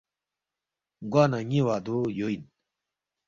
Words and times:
گوانہ 1.11 1.39
ن٘ی 1.49 1.59
وعدو 1.67 1.97
یو 2.17 2.27
اِن 2.31 2.41